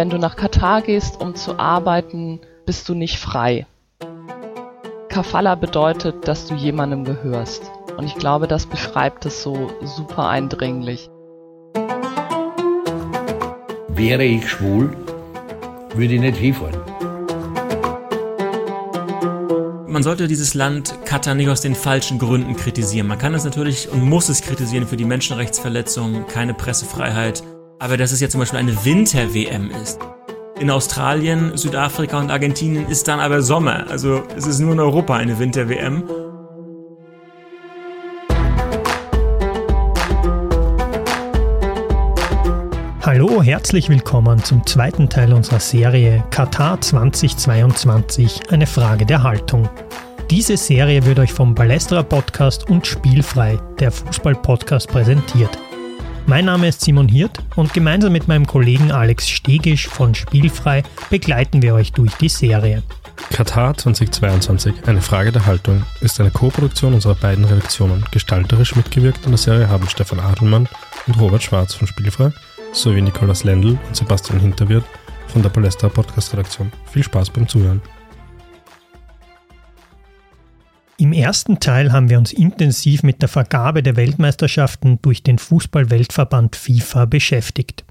[0.00, 3.66] wenn du nach Katar gehst, um zu arbeiten, bist du nicht frei.
[5.10, 7.70] Kafala bedeutet, dass du jemandem gehörst.
[7.98, 11.10] Und ich glaube, das beschreibt es so super eindringlich.
[13.88, 14.96] Wäre ich schwul,
[15.94, 16.80] würde ich nicht hinfahren.
[19.86, 23.06] Man sollte dieses Land Katar nicht aus den falschen Gründen kritisieren.
[23.06, 27.42] Man kann es natürlich und muss es kritisieren für die Menschenrechtsverletzungen, keine Pressefreiheit.
[27.80, 29.98] Aber dass es jetzt zum Beispiel eine Winter-WM ist,
[30.58, 33.86] in Australien, Südafrika und Argentinien ist dann aber Sommer.
[33.88, 36.02] Also es ist nur in Europa eine Winter-WM.
[43.00, 49.70] Hallo, herzlich willkommen zum zweiten Teil unserer Serie Katar 2022, eine Frage der Haltung.
[50.30, 55.58] Diese Serie wird euch vom Ballesterer Podcast und Spielfrei, der Fußball-Podcast, präsentiert.
[56.26, 61.62] Mein Name ist Simon Hirt und gemeinsam mit meinem Kollegen Alex Stegisch von Spielfrei begleiten
[61.62, 62.82] wir euch durch die Serie.
[63.30, 68.04] Katar 2022, eine Frage der Haltung, ist eine Co-Produktion unserer beiden Redaktionen.
[68.10, 70.68] Gestalterisch mitgewirkt an der Serie haben Stefan Adelmann
[71.06, 72.32] und Robert Schwarz von Spielfrei
[72.72, 74.84] sowie Nikolaus Lendl und Sebastian Hinterwirt
[75.28, 76.72] von der Palästra Podcast Redaktion.
[76.92, 77.80] Viel Spaß beim Zuhören.
[81.00, 86.56] Im ersten Teil haben wir uns intensiv mit der Vergabe der Weltmeisterschaften durch den Fußballweltverband
[86.56, 87.86] FIFA beschäftigt.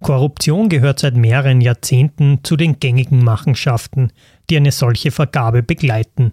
[0.00, 4.12] Korruption gehört seit mehreren Jahrzehnten zu den gängigen Machenschaften,
[4.48, 6.30] die eine solche Vergabe begleiten.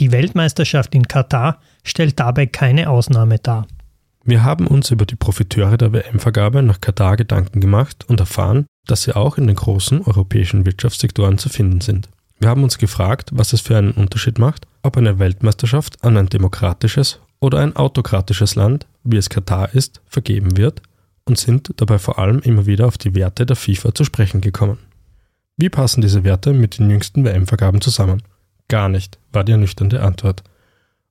[0.00, 3.66] Die Weltmeisterschaft in Katar stellt dabei keine Ausnahme dar.
[4.24, 9.02] Wir haben uns über die Profiteure der WM-Vergabe nach Katar Gedanken gemacht und erfahren, dass
[9.02, 12.08] sie auch in den großen europäischen Wirtschaftssektoren zu finden sind.
[12.38, 16.28] Wir haben uns gefragt, was es für einen Unterschied macht, ob eine Weltmeisterschaft an ein
[16.28, 20.80] demokratisches oder ein autokratisches Land, wie es Katar ist, vergeben wird
[21.24, 24.78] und sind dabei vor allem immer wieder auf die Werte der FIFA zu sprechen gekommen.
[25.56, 28.22] Wie passen diese Werte mit den jüngsten WM-Vergaben zusammen?
[28.68, 30.42] Gar nicht, war die ernüchternde Antwort.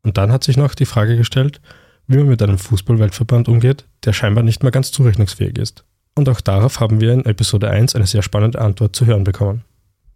[0.04, 1.62] Und dann hat sich noch die Frage gestellt,
[2.08, 5.84] wie man mit einem Fußballweltverband umgeht, der scheinbar nicht mehr ganz zurechnungsfähig ist.
[6.16, 9.64] Und auch darauf haben wir in Episode 1 eine sehr spannende Antwort zu hören bekommen.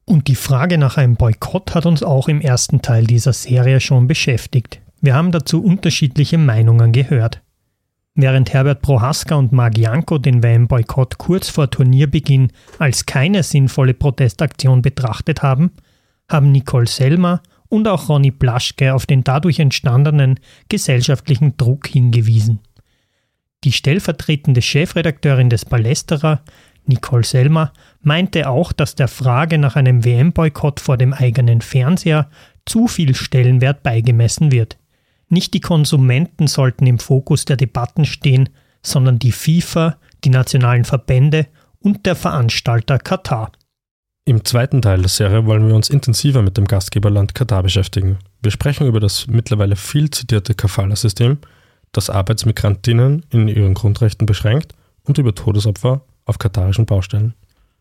[0.10, 4.08] Und die Frage nach einem Boykott hat uns auch im ersten Teil dieser Serie schon
[4.08, 4.82] beschäftigt.
[5.02, 7.44] Wir haben dazu unterschiedliche Meinungen gehört.
[8.16, 14.82] Während Herbert Prohaska und Marc Janko den WM-Boykott kurz vor Turnierbeginn als keine sinnvolle Protestaktion
[14.82, 15.74] betrachtet haben,
[16.28, 20.40] haben Nicole Selmer und auch Ronny Plaschke auf den dadurch entstandenen
[20.70, 22.62] gesellschaftlichen Druck hingewiesen.
[23.64, 26.42] Die stellvertretende Chefredakteurin des Ballesterer,
[26.88, 32.30] Nicole Selmer, meinte auch, dass der Frage nach einem WM-Boykott vor dem eigenen Fernseher
[32.66, 34.78] zu viel Stellenwert beigemessen wird.
[35.28, 38.50] Nicht die Konsumenten sollten im Fokus der Debatten stehen,
[38.82, 41.48] sondern die FIFA, die nationalen Verbände
[41.80, 43.52] und der Veranstalter Katar.
[44.26, 48.20] Im zweiten Teil der Serie wollen wir uns intensiver mit dem Gastgeberland Katar beschäftigen.
[48.42, 51.40] Wir sprechen über das mittlerweile viel zitierte Kafala-System,
[51.92, 54.74] das Arbeitsmigrantinnen in ihren Grundrechten beschränkt
[55.04, 57.34] und über Todesopfer auf katarischen Baustellen.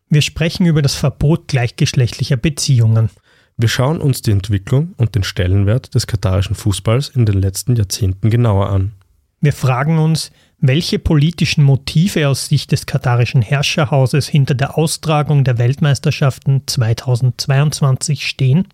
[0.09, 3.11] Wir sprechen über das Verbot gleichgeschlechtlicher Beziehungen.
[3.57, 8.31] Wir schauen uns die Entwicklung und den Stellenwert des katarischen Fußballs in den letzten Jahrzehnten
[8.31, 8.93] genauer an.
[9.39, 15.59] Wir fragen uns, welche politischen Motive aus Sicht des katarischen Herrscherhauses hinter der Austragung der
[15.59, 18.67] Weltmeisterschaften 2022 stehen.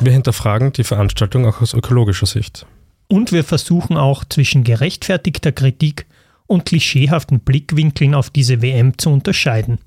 [0.00, 2.64] Wir hinterfragen die Veranstaltung auch aus ökologischer Sicht.
[3.08, 6.06] Und wir versuchen auch zwischen gerechtfertigter Kritik
[6.46, 9.78] und klischeehaften Blickwinkeln auf diese WM zu unterscheiden.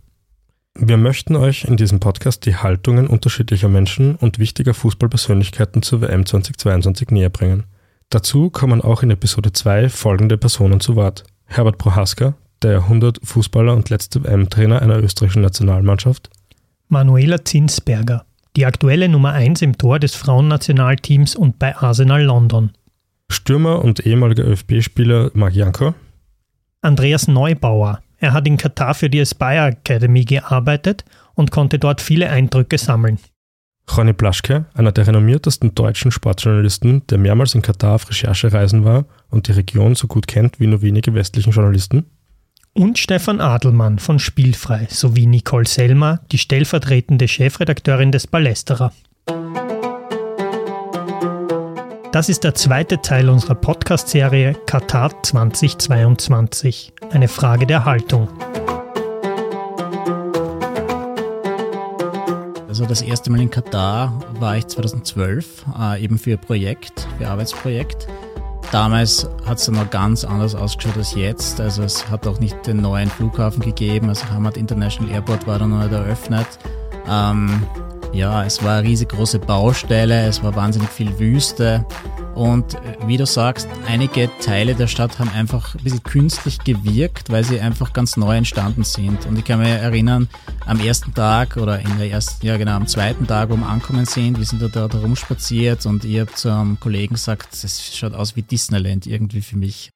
[0.78, 6.26] Wir möchten euch in diesem Podcast die Haltungen unterschiedlicher Menschen und wichtiger Fußballpersönlichkeiten zur WM
[6.26, 7.66] 2022 näher bringen.
[8.10, 11.24] Dazu kommen auch in Episode 2 folgende Personen zu Wort.
[11.46, 16.30] Herbert Prohaska, der Jahrhundert-Fußballer und letzte WM-Trainer einer österreichischen Nationalmannschaft.
[16.88, 22.72] Manuela Zinsberger, die aktuelle Nummer 1 im Tor des Frauennationalteams und bei Arsenal London.
[23.30, 25.94] Stürmer und ehemaliger ÖFB-Spieler Marc Janko.
[26.82, 31.04] Andreas Neubauer, er hat in Katar für die Aspire Academy gearbeitet
[31.34, 33.18] und konnte dort viele Eindrücke sammeln.
[33.98, 39.48] Ronny Plaschke, einer der renommiertesten deutschen Sportjournalisten, der mehrmals in Katar auf Recherchereisen war und
[39.48, 42.06] die Region so gut kennt wie nur wenige westlichen Journalisten.
[42.74, 48.94] Und Stefan Adelmann von Spielfrei sowie Nicole Selmer, die stellvertretende Chefredakteurin des Ballesterer.
[52.12, 56.94] Das ist der zweite Teil unserer Podcast-Serie Katar 2022.
[57.14, 58.30] Eine Frage der Haltung.
[62.70, 68.08] Also das erste Mal in Katar war ich 2012, äh, eben für Projekt, für Arbeitsprojekt.
[68.72, 71.60] Damals hat es noch ganz anders ausgeschaut als jetzt.
[71.60, 74.08] Also es hat auch nicht den neuen Flughafen gegeben.
[74.08, 76.48] Also Hamad International Airport war dann noch nicht eröffnet.
[77.10, 77.62] Ähm,
[78.14, 81.86] ja, es war eine riesengroße Baustelle, es war wahnsinnig viel Wüste.
[82.36, 87.30] Und äh, wie du sagst, einige Teile der Stadt haben einfach ein bisschen künstlich gewirkt,
[87.30, 89.26] weil sie einfach ganz neu entstanden sind.
[89.26, 90.30] Und ich kann mich erinnern,
[90.66, 94.06] am ersten Tag oder in der ersten, ja genau, am zweiten Tag, wo wir angekommen
[94.06, 98.36] sind, wir sind da, da rumspaziert und ich habe zum Kollegen gesagt, es schaut aus
[98.36, 99.90] wie Disneyland irgendwie für mich.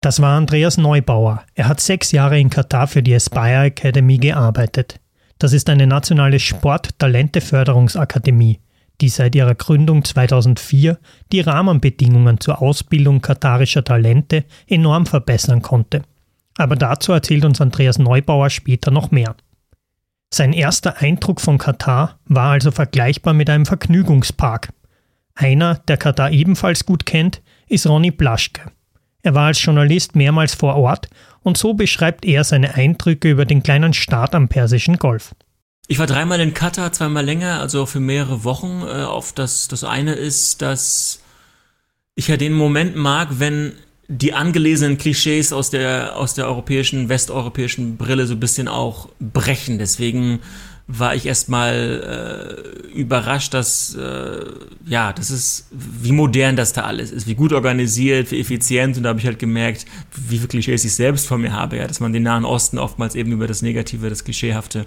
[0.00, 1.42] Das war Andreas Neubauer.
[1.54, 5.00] Er hat sechs Jahre in Katar für die Aspire Academy gearbeitet.
[5.38, 8.60] Das ist eine nationale Sport-Talente-Förderungsakademie
[9.00, 10.98] die seit ihrer Gründung 2004
[11.32, 16.02] die Rahmenbedingungen zur Ausbildung katarischer Talente enorm verbessern konnte.
[16.56, 19.36] Aber dazu erzählt uns Andreas Neubauer später noch mehr.
[20.32, 24.70] Sein erster Eindruck von Katar war also vergleichbar mit einem Vergnügungspark.
[25.34, 28.72] Einer, der Katar ebenfalls gut kennt, ist Ronny Blaschke.
[29.22, 31.08] Er war als Journalist mehrmals vor Ort
[31.42, 35.34] und so beschreibt er seine Eindrücke über den kleinen Staat am Persischen Golf.
[35.88, 38.82] Ich war dreimal in Katar, zweimal länger, also für mehrere Wochen.
[38.82, 41.20] Äh, auf das, das eine ist, dass
[42.16, 43.72] ich ja den Moment mag, wenn
[44.08, 49.78] die angelesenen Klischees aus der, aus der europäischen, westeuropäischen Brille so ein bisschen auch brechen.
[49.78, 50.40] Deswegen
[50.88, 54.44] war ich erstmal äh, überrascht, dass äh,
[54.86, 58.96] ja, das ist, wie modern das da alles ist, wie gut organisiert, wie effizient.
[58.96, 59.84] Und da habe ich halt gemerkt,
[60.14, 63.16] wie viele Klischees ich selbst von mir habe, ja, dass man den Nahen Osten oftmals
[63.16, 64.86] eben über das Negative, das Klischeehafte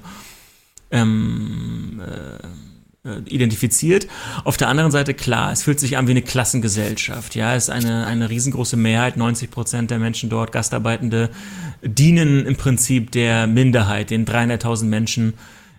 [0.92, 4.08] ähm, äh, identifiziert.
[4.44, 7.34] Auf der anderen Seite, klar, es fühlt sich an wie eine Klassengesellschaft.
[7.34, 11.30] Ja, es ist eine, eine riesengroße Mehrheit, 90 Prozent der Menschen dort, Gastarbeitende,
[11.82, 15.34] dienen im Prinzip der Minderheit, den 300.000 Menschen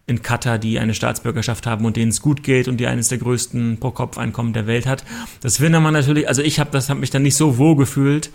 [0.06, 3.18] in Katar, die eine Staatsbürgerschaft haben und denen es gut geht und die eines der
[3.18, 5.04] größten Pro-Kopf-Einkommen der Welt hat.
[5.40, 8.30] Das will man natürlich, also ich habe das hab mich dann nicht so wohl gefühlt,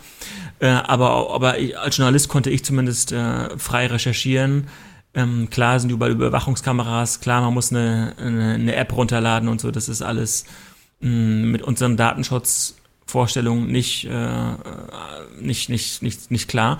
[0.60, 4.68] äh, aber, aber ich, als Journalist konnte ich zumindest äh, frei recherchieren
[5.16, 9.72] ähm, klar sind überall Überwachungskameras, klar, man muss eine, eine, eine App runterladen und so,
[9.72, 10.46] das ist alles
[11.00, 14.52] mh, mm, mit unseren Datenschutzvorstellungen nicht, äh,
[15.40, 16.80] nicht, nicht, nicht, nicht klar.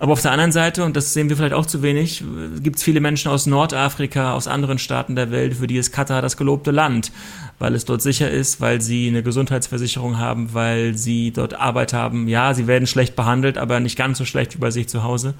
[0.00, 2.24] Aber auf der anderen Seite, und das sehen wir vielleicht auch zu wenig,
[2.60, 6.22] gibt es viele Menschen aus Nordafrika, aus anderen Staaten der Welt, für die ist Katar
[6.22, 7.12] das gelobte Land,
[7.60, 12.26] weil es dort sicher ist, weil sie eine Gesundheitsversicherung haben, weil sie dort Arbeit haben.
[12.26, 15.34] Ja, sie werden schlecht behandelt, aber nicht ganz so schlecht wie bei sich zu Hause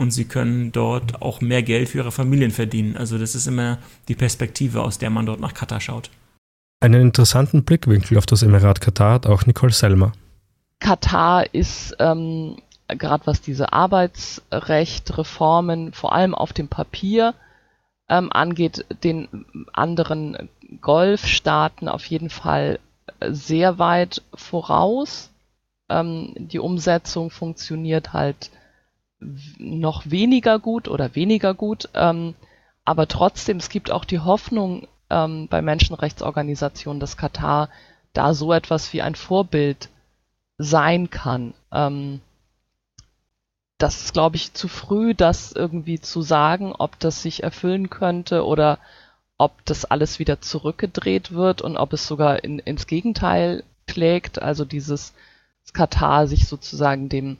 [0.00, 2.96] und sie können dort auch mehr Geld für ihre Familien verdienen.
[2.96, 3.76] Also das ist immer
[4.08, 6.08] die Perspektive, aus der man dort nach Katar schaut.
[6.80, 10.12] Einen interessanten Blickwinkel auf das Emirat Katar hat auch Nicole Selmer.
[10.78, 12.56] Katar ist ähm,
[12.88, 17.34] gerade was diese Arbeitsrechtreformen vor allem auf dem Papier
[18.08, 19.28] ähm, angeht, den
[19.74, 20.48] anderen
[20.80, 22.78] Golfstaaten auf jeden Fall
[23.20, 25.28] sehr weit voraus.
[25.90, 28.50] Ähm, die Umsetzung funktioniert halt
[29.58, 31.88] noch weniger gut oder weniger gut.
[31.94, 32.34] Ähm,
[32.84, 37.68] aber trotzdem, es gibt auch die Hoffnung ähm, bei Menschenrechtsorganisationen, dass Katar
[38.12, 39.88] da so etwas wie ein Vorbild
[40.58, 41.54] sein kann.
[41.72, 42.20] Ähm,
[43.78, 48.44] das ist, glaube ich, zu früh, das irgendwie zu sagen, ob das sich erfüllen könnte
[48.44, 48.78] oder
[49.38, 54.42] ob das alles wieder zurückgedreht wird und ob es sogar in, ins Gegenteil schlägt.
[54.42, 55.14] Also dieses
[55.72, 57.38] Katar sich sozusagen dem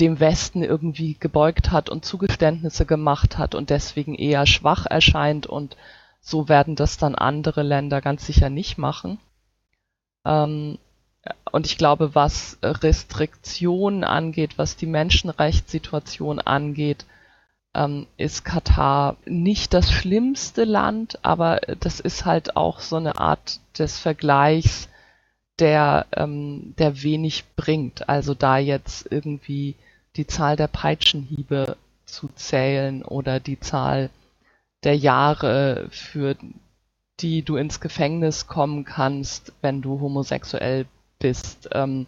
[0.00, 5.76] dem Westen irgendwie gebeugt hat und Zugeständnisse gemacht hat und deswegen eher schwach erscheint und
[6.20, 9.18] so werden das dann andere Länder ganz sicher nicht machen.
[10.24, 10.78] Ähm,
[11.50, 17.06] und ich glaube, was Restriktionen angeht, was die Menschenrechtssituation angeht,
[17.74, 23.60] ähm, ist Katar nicht das schlimmste Land, aber das ist halt auch so eine Art
[23.78, 24.88] des Vergleichs,
[25.58, 28.08] der, ähm, der wenig bringt.
[28.08, 29.74] Also da jetzt irgendwie
[30.16, 34.10] die Zahl der Peitschenhiebe zu zählen oder die Zahl
[34.84, 36.36] der Jahre, für
[37.20, 40.86] die du ins Gefängnis kommen kannst, wenn du homosexuell
[41.18, 42.06] bist, ähm,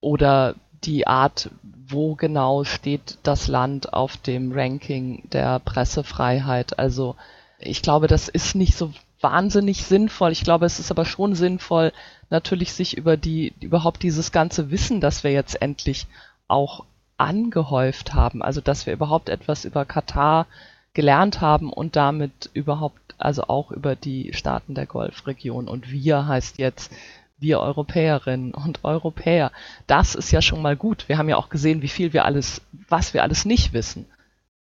[0.00, 6.78] oder die Art, wo genau steht das Land auf dem Ranking der Pressefreiheit.
[6.78, 7.16] Also
[7.58, 10.32] ich glaube, das ist nicht so wahnsinnig sinnvoll.
[10.32, 11.92] Ich glaube, es ist aber schon sinnvoll,
[12.30, 16.06] natürlich sich über die, überhaupt dieses ganze Wissen, das wir jetzt endlich
[16.46, 16.84] auch
[17.18, 20.46] angehäuft haben, also dass wir überhaupt etwas über Katar
[20.94, 25.68] gelernt haben und damit überhaupt, also auch über die Staaten der Golfregion.
[25.68, 26.92] Und wir heißt jetzt
[27.38, 29.52] wir Europäerinnen und Europäer.
[29.86, 31.06] Das ist ja schon mal gut.
[31.06, 34.06] Wir haben ja auch gesehen, wie viel wir alles, was wir alles nicht wissen.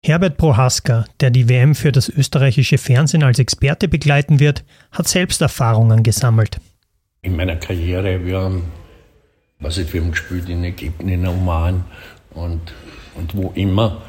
[0.03, 5.41] Herbert Prohaska, der die WM für das österreichische Fernsehen als Experte begleiten wird, hat selbst
[5.41, 6.59] Erfahrungen gesammelt.
[7.21, 8.71] In meiner Karriere, wir haben
[9.61, 11.85] was ich wir haben gespielt in Ägypten, in Oman
[12.33, 12.61] und,
[13.15, 14.01] und wo immer.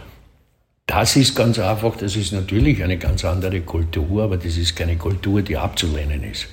[0.87, 4.97] Das ist ganz einfach, das ist natürlich eine ganz andere Kultur, aber das ist keine
[4.97, 6.49] Kultur, die abzulehnen ist.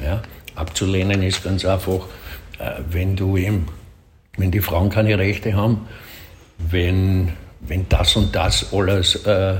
[0.00, 0.22] Ja?
[0.54, 2.06] Abzulehnen ist ganz einfach,
[2.58, 3.66] äh, wenn du eben,
[4.36, 5.88] wenn die Frauen keine Rechte haben,
[6.58, 9.56] wenn, wenn das und das alles äh,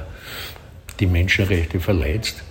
[1.00, 2.43] die Menschenrechte verletzt.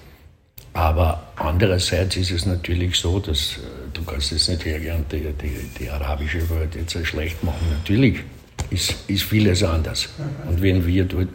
[0.73, 5.69] Aber andererseits ist es natürlich so, dass äh, du kannst jetzt nicht hergehen die, die,
[5.79, 7.67] die arabische Welt jetzt schlecht machen.
[7.71, 8.23] Natürlich
[8.69, 10.09] ist, ist vieles anders.
[10.47, 11.29] Und wenn wir dort,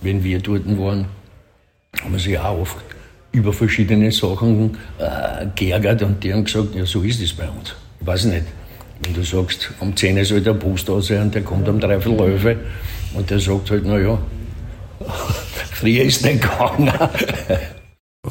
[0.00, 1.06] wenn wir dort waren,
[2.02, 2.76] haben wir sich auch oft
[3.32, 7.74] über verschiedene Sachen äh, geärgert und die haben gesagt, ja, so ist es bei uns.
[8.00, 8.44] Ich weiß nicht.
[9.02, 12.32] Wenn du sagst, um 10 soll der Bus da sein und der kommt um dreiviertel
[12.32, 12.58] elf
[13.12, 14.18] und der sagt halt, naja,
[15.72, 16.90] früher ist nicht gegangen.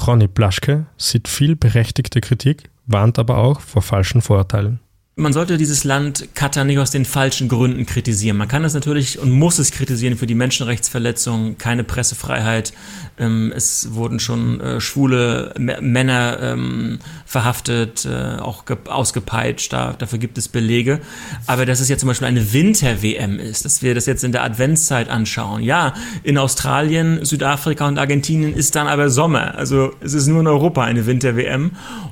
[0.07, 4.79] Ronny Blaschke sieht viel berechtigte Kritik, warnt aber auch vor falschen Vorurteilen
[5.17, 8.35] man sollte dieses Land Katar nicht aus den falschen Gründen kritisieren.
[8.35, 12.73] Man kann es natürlich und muss es kritisieren für die Menschenrechtsverletzungen, keine Pressefreiheit.
[13.17, 19.71] Ähm, es wurden schon äh, schwule Männer ähm, verhaftet, äh, auch ausgepeitscht.
[19.71, 20.99] Da, dafür gibt es Belege.
[21.47, 24.43] Aber dass es jetzt zum Beispiel eine Winter-WM ist, dass wir das jetzt in der
[24.43, 25.63] Adventszeit anschauen.
[25.63, 25.93] Ja,
[26.23, 29.55] in Australien, Südafrika und Argentinien ist dann aber Sommer.
[29.55, 31.71] Also es ist nur in Europa eine Winter-WM.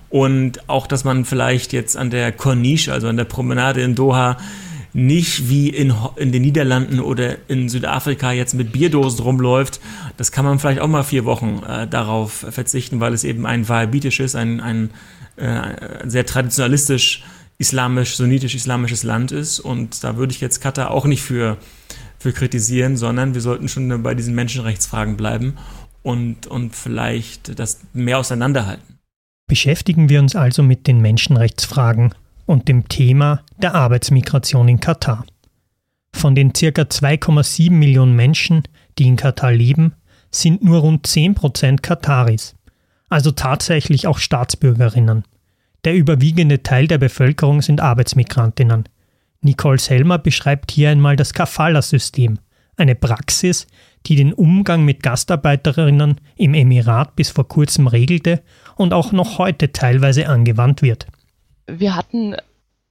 [0.10, 4.38] Und auch, dass man vielleicht jetzt an der Corniche, also an der Promenade in Doha,
[4.94, 9.80] nicht wie in, in den Niederlanden oder in Südafrika jetzt mit Bierdosen rumläuft.
[10.18, 13.68] Das kann man vielleicht auch mal vier Wochen äh, darauf verzichten, weil es eben ein
[13.68, 14.92] wahhabitisches, ein, ein
[15.36, 17.24] äh, sehr traditionalistisch
[17.58, 19.60] islamisch, sunnitisch-islamisches Land ist.
[19.60, 21.58] Und da würde ich jetzt Katar auch nicht für,
[22.20, 25.56] für kritisieren, sondern wir sollten schon bei diesen Menschenrechtsfragen bleiben
[26.04, 29.00] und, und vielleicht das mehr auseinanderhalten.
[29.48, 32.14] Beschäftigen wir uns also mit den Menschenrechtsfragen
[32.46, 35.26] und dem Thema der Arbeitsmigration in Katar.
[36.14, 36.68] Von den ca.
[36.68, 38.64] 2,7 Millionen Menschen,
[38.98, 39.94] die in Katar leben,
[40.32, 42.56] sind nur rund 10% Kataris,
[43.10, 45.24] also tatsächlich auch Staatsbürgerinnen.
[45.84, 48.88] Der überwiegende Teil der Bevölkerung sind Arbeitsmigrantinnen.
[49.42, 52.40] Nicole Selmer beschreibt hier einmal das Kafala-System,
[52.78, 53.68] eine Praxis,
[54.06, 58.42] die den Umgang mit Gastarbeiterinnen im Emirat bis vor kurzem regelte
[58.76, 61.08] und auch noch heute teilweise angewandt wird.
[61.66, 62.36] Wir hatten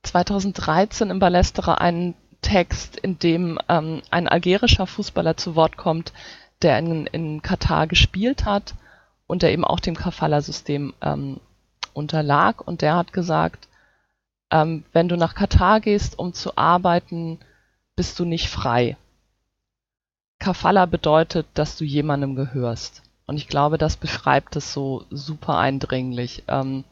[0.03, 6.13] 2013 im Ballesterer einen Text, in dem ähm, ein algerischer Fußballer zu Wort kommt,
[6.63, 8.75] der in, in Katar gespielt hat
[9.27, 11.41] und der eben auch dem Kafala-System ähm,
[11.93, 12.67] unterlag.
[12.67, 13.69] Und der hat gesagt,
[14.51, 17.39] ähm, wenn du nach Katar gehst, um zu arbeiten,
[17.97, 18.97] bist du nicht frei.
[20.39, 23.03] Kafala bedeutet, dass du jemandem gehörst.
[23.27, 26.43] Und ich glaube, das beschreibt es so super eindringlich.
[26.49, 26.85] Ähm,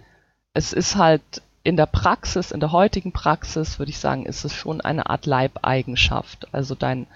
[0.55, 4.55] es ist halt in der Praxis, in der heutigen Praxis, würde ich sagen, ist es
[4.55, 6.49] schon eine Art Leibeigenschaft.
[6.53, 7.07] Also dein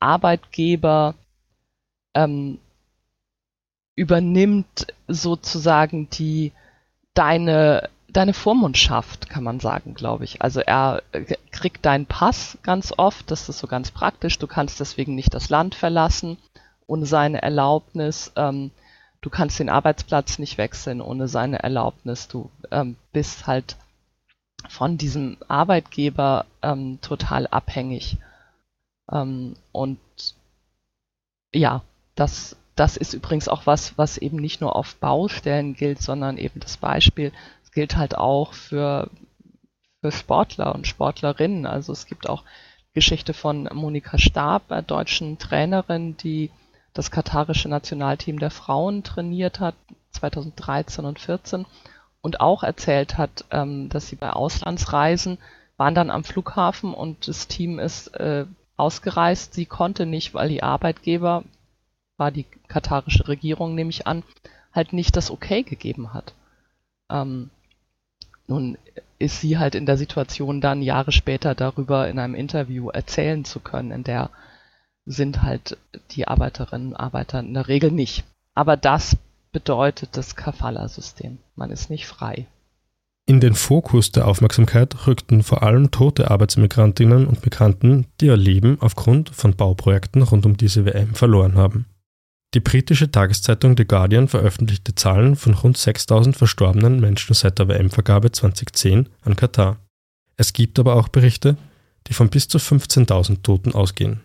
[0.00, 1.14] Arbeitgeber
[2.14, 2.58] ähm,
[3.94, 6.52] übernimmt sozusagen die
[7.14, 10.40] deine deine Vormundschaft, kann man sagen, glaube ich.
[10.40, 11.02] Also er
[11.50, 14.38] kriegt deinen Pass ganz oft, das ist so ganz praktisch.
[14.38, 16.38] Du kannst deswegen nicht das Land verlassen
[16.86, 18.32] ohne seine Erlaubnis.
[18.36, 18.70] Ähm,
[19.20, 22.28] du kannst den Arbeitsplatz nicht wechseln ohne seine Erlaubnis.
[22.28, 23.76] Du ähm, bist halt
[24.68, 28.18] von diesem Arbeitgeber ähm, total abhängig.
[29.10, 29.98] Ähm, und
[31.52, 31.82] ja,
[32.14, 36.60] das, das ist übrigens auch was, was eben nicht nur auf Baustellen gilt, sondern eben
[36.60, 37.32] das Beispiel,
[37.64, 39.10] es gilt halt auch für,
[40.00, 41.66] für Sportler und Sportlerinnen.
[41.66, 42.42] Also es gibt auch
[42.94, 46.50] Geschichte von Monika Stab, einer deutschen Trainerin, die
[46.94, 49.74] das katarische Nationalteam der Frauen trainiert hat,
[50.12, 51.66] 2013 und 14
[52.26, 55.38] und auch erzählt hat, ähm, dass sie bei Auslandsreisen
[55.76, 59.54] waren dann am Flughafen und das Team ist äh, ausgereist.
[59.54, 61.44] Sie konnte nicht, weil die Arbeitgeber,
[62.16, 64.24] war die katarische Regierung, nehme ich an,
[64.72, 66.34] halt nicht das Okay gegeben hat.
[67.08, 67.50] Ähm,
[68.48, 68.76] nun
[69.20, 73.60] ist sie halt in der Situation, dann Jahre später darüber in einem Interview erzählen zu
[73.60, 74.30] können, in der
[75.04, 75.78] sind halt
[76.10, 78.24] die Arbeiterinnen und Arbeiter in der Regel nicht.
[78.56, 79.16] Aber das
[79.52, 81.38] bedeutet das Kafala-System.
[81.54, 82.46] Man ist nicht frei.
[83.28, 88.78] In den Fokus der Aufmerksamkeit rückten vor allem tote Arbeitsmigrantinnen und Migranten, die ihr Leben
[88.80, 91.86] aufgrund von Bauprojekten rund um diese WM verloren haben.
[92.54, 98.30] Die britische Tageszeitung The Guardian veröffentlichte Zahlen von rund 6000 verstorbenen Menschen seit der WM-Vergabe
[98.30, 99.78] 2010 an Katar.
[100.36, 101.56] Es gibt aber auch Berichte,
[102.06, 104.20] die von bis zu 15.000 Toten ausgehen.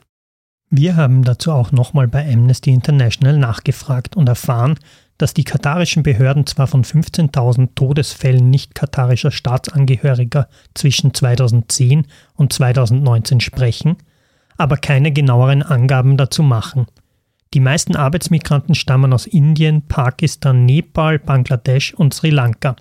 [0.69, 4.77] Wir haben dazu auch nochmal bei Amnesty International nachgefragt und erfahren,
[5.21, 13.39] dass die katarischen Behörden zwar von 15.000 Todesfällen nicht katarischer Staatsangehöriger zwischen 2010 und 2019
[13.39, 13.97] sprechen,
[14.57, 16.87] aber keine genaueren Angaben dazu machen.
[17.53, 22.75] Die meisten Arbeitsmigranten stammen aus Indien, Pakistan, Nepal, Bangladesch und Sri Lanka.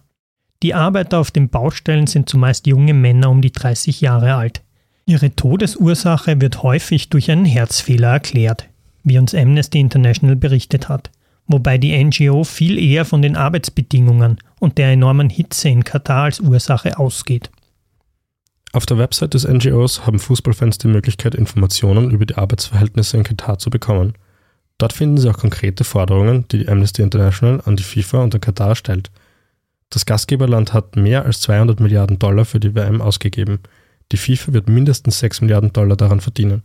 [0.62, 4.62] Die Arbeiter auf den Baustellen sind zumeist junge Männer um die 30 Jahre alt.
[5.04, 8.66] Ihre Todesursache wird häufig durch einen Herzfehler erklärt,
[9.02, 11.11] wie uns Amnesty International berichtet hat
[11.52, 16.40] wobei die NGO viel eher von den Arbeitsbedingungen und der enormen Hitze in Katar als
[16.40, 17.50] Ursache ausgeht.
[18.73, 23.59] Auf der Website des NGOs haben Fußballfans die Möglichkeit, Informationen über die Arbeitsverhältnisse in Katar
[23.59, 24.14] zu bekommen.
[24.78, 28.40] Dort finden sie auch konkrete Forderungen, die die Amnesty International an die FIFA und an
[28.40, 29.11] Katar stellt.
[29.90, 33.59] Das Gastgeberland hat mehr als 200 Milliarden Dollar für die WM ausgegeben.
[34.12, 36.62] Die FIFA wird mindestens 6 Milliarden Dollar daran verdienen.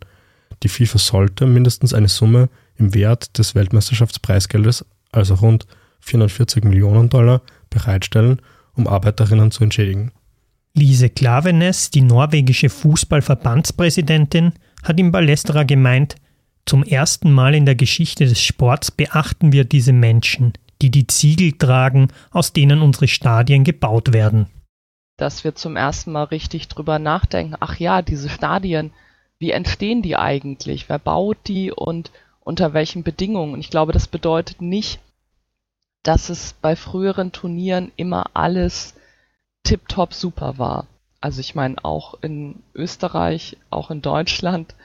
[0.66, 5.68] Die FIFA sollte mindestens eine Summe im Wert des Weltmeisterschaftspreisgeldes, also rund
[6.00, 8.42] 440 Millionen Dollar, bereitstellen,
[8.74, 10.12] um Arbeiterinnen zu entschädigen.
[10.74, 16.16] Lise Klavenes, die norwegische Fußballverbandspräsidentin, hat im Ballesterer gemeint,
[16.66, 21.52] zum ersten Mal in der Geschichte des Sports beachten wir diese Menschen, die die Ziegel
[21.52, 24.48] tragen, aus denen unsere Stadien gebaut werden.
[25.18, 28.92] Dass wir zum ersten Mal richtig drüber nachdenken, ach ja, diese Stadien,
[29.38, 30.90] wie entstehen die eigentlich?
[30.90, 32.12] Wer baut die und
[32.46, 33.54] unter welchen Bedingungen.
[33.54, 35.00] Und ich glaube, das bedeutet nicht,
[36.04, 38.94] dass es bei früheren Turnieren immer alles
[39.64, 40.86] tiptop super war.
[41.20, 44.76] Also ich meine, auch in Österreich, auch in Deutschland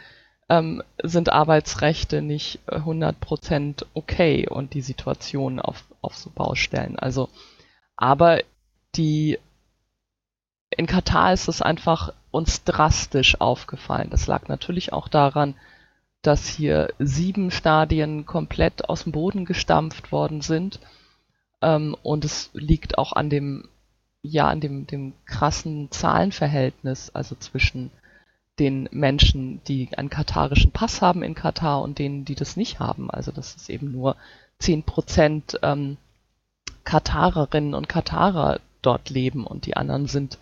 [0.48, 6.98] ähm, sind Arbeitsrechte nicht 100% okay und die Situation auf, auf so Baustellen.
[6.98, 7.28] Also,
[7.94, 8.40] aber
[8.96, 9.38] die,
[10.70, 14.10] in Katar ist es einfach uns drastisch aufgefallen.
[14.10, 15.54] Das lag natürlich auch daran,
[16.22, 20.80] dass hier sieben Stadien komplett aus dem Boden gestampft worden sind.
[21.62, 23.68] Ähm, und es liegt auch an dem,
[24.22, 27.90] ja, an dem, dem krassen Zahlenverhältnis, also zwischen
[28.58, 33.10] den Menschen, die einen katarischen Pass haben in Katar und denen, die das nicht haben.
[33.10, 34.16] Also das ist eben nur
[34.58, 35.96] zehn Prozent ähm,
[36.84, 40.38] Katarerinnen und Katarer dort leben und die anderen sind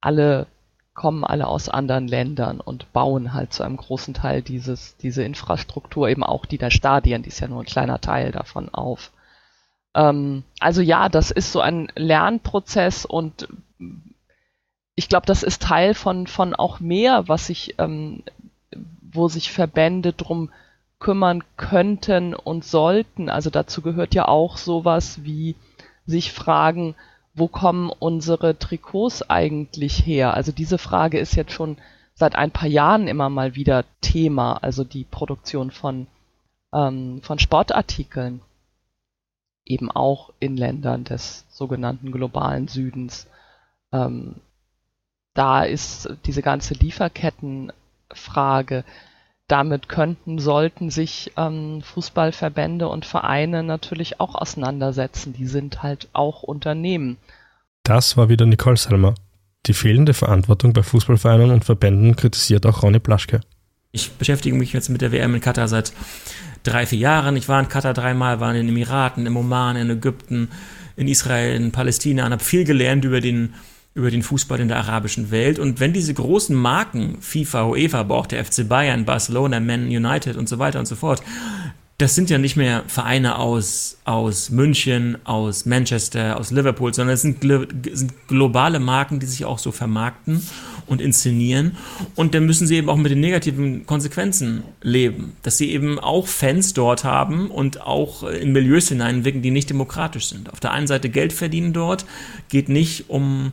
[0.00, 0.46] alle
[0.94, 6.08] kommen alle aus anderen Ländern und bauen halt zu einem großen Teil dieses, diese Infrastruktur,
[6.08, 9.10] eben auch die der Stadien, die ist ja nur ein kleiner Teil davon auf.
[9.94, 13.48] Ähm, also ja, das ist so ein Lernprozess und
[14.94, 18.22] ich glaube, das ist Teil von, von auch mehr, was sich, ähm,
[19.00, 20.50] wo sich Verbände drum
[20.98, 23.28] kümmern könnten und sollten.
[23.30, 25.56] Also dazu gehört ja auch sowas wie
[26.06, 26.94] sich fragen,
[27.34, 30.34] wo kommen unsere Trikots eigentlich her?
[30.34, 31.76] Also diese Frage ist jetzt schon
[32.14, 36.06] seit ein paar Jahren immer mal wieder Thema, also die Produktion von,
[36.74, 38.40] ähm, von Sportartikeln,
[39.64, 43.26] eben auch in Ländern des sogenannten globalen Südens.
[43.92, 44.36] Ähm,
[45.34, 48.84] da ist diese ganze Lieferkettenfrage
[49.52, 55.34] damit könnten, sollten sich ähm, Fußballverbände und Vereine natürlich auch auseinandersetzen.
[55.34, 57.18] Die sind halt auch Unternehmen.
[57.82, 59.14] Das war wieder Nicole Selmer.
[59.66, 63.42] Die fehlende Verantwortung bei Fußballvereinen und Verbänden kritisiert auch Ronny Plaschke.
[63.90, 65.92] Ich beschäftige mich jetzt mit der WM in Katar seit
[66.62, 67.36] drei, vier Jahren.
[67.36, 70.48] Ich war in Katar dreimal, war in den Emiraten, im Oman, in Ägypten,
[70.96, 73.52] in Israel, in Palästina und habe viel gelernt über den
[73.94, 75.58] über den Fußball in der arabischen Welt.
[75.58, 80.36] Und wenn diese großen Marken, FIFA, UEFA, aber auch der FC Bayern, Barcelona, Man United
[80.36, 81.22] und so weiter und so fort,
[82.02, 87.22] das sind ja nicht mehr Vereine aus, aus München, aus Manchester, aus Liverpool, sondern es
[87.22, 87.42] sind,
[87.92, 90.42] sind globale Marken, die sich auch so vermarkten
[90.86, 91.76] und inszenieren.
[92.16, 96.26] Und dann müssen sie eben auch mit den negativen Konsequenzen leben, dass sie eben auch
[96.26, 100.52] Fans dort haben und auch in Milieus hineinwirken, die nicht demokratisch sind.
[100.52, 102.04] Auf der einen Seite Geld verdienen dort,
[102.48, 103.52] geht nicht um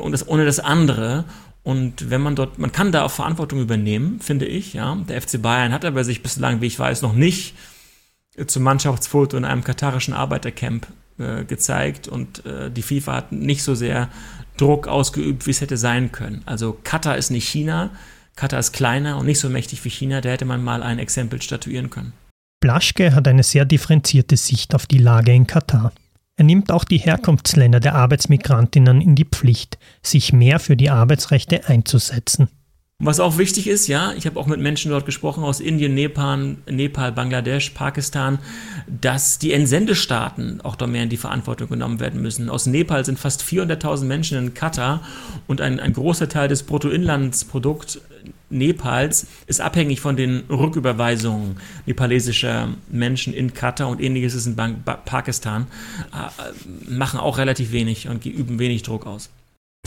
[0.00, 1.24] und das ohne das andere.
[1.62, 4.96] Und wenn man dort, man kann da auch Verantwortung übernehmen, finde ich, ja.
[5.08, 7.54] Der FC Bayern hat aber sich bislang, wie ich weiß, noch nicht
[8.46, 10.86] zum Mannschaftsfoto in einem katarischen Arbeitercamp
[11.18, 14.08] äh, gezeigt und äh, die FIFA hat nicht so sehr
[14.56, 16.42] Druck ausgeübt, wie es hätte sein können.
[16.46, 17.90] Also Katar ist nicht China,
[18.36, 21.40] Katar ist kleiner und nicht so mächtig wie China, da hätte man mal ein Exempel
[21.40, 22.12] statuieren können.
[22.60, 25.92] Blaschke hat eine sehr differenzierte Sicht auf die Lage in Katar.
[26.36, 31.68] Er nimmt auch die Herkunftsländer der Arbeitsmigrantinnen in die Pflicht, sich mehr für die Arbeitsrechte
[31.68, 32.48] einzusetzen.
[33.00, 36.56] Was auch wichtig ist, ja, ich habe auch mit Menschen dort gesprochen aus Indien, Nepal,
[36.70, 38.38] Nepal, Bangladesch, Pakistan,
[38.86, 42.48] dass die Entsendestaaten auch da mehr in die Verantwortung genommen werden müssen.
[42.48, 45.02] Aus Nepal sind fast 400.000 Menschen in Katar
[45.48, 48.00] und ein, ein großer Teil des Bruttoinlandsprodukts
[48.54, 54.56] Nepals ist abhängig von den Rücküberweisungen nepalesischer Menschen in Katar und ähnliches ist in
[55.04, 55.66] Pakistan,
[56.12, 59.30] äh, machen auch relativ wenig und üben wenig Druck aus.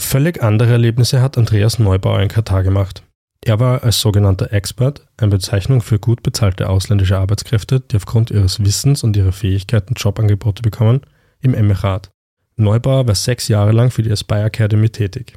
[0.00, 3.02] Völlig andere Erlebnisse hat Andreas Neubauer in Katar gemacht.
[3.44, 8.64] Er war als sogenannter Expert, eine Bezeichnung für gut bezahlte ausländische Arbeitskräfte, die aufgrund ihres
[8.64, 11.00] Wissens und ihrer Fähigkeiten Jobangebote bekommen,
[11.40, 12.10] im Emirat.
[12.56, 15.34] Neubauer war sechs Jahre lang für die Aspire Academy tätig.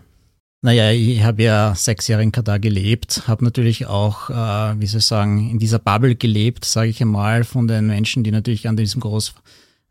[0.64, 5.00] Naja, ich habe ja sechs Jahre in Katar gelebt, habe natürlich auch, äh, wie soll
[5.00, 8.78] ich sagen, in dieser Bubble gelebt, sage ich einmal, von den Menschen, die natürlich an
[8.78, 9.34] diesem Groß,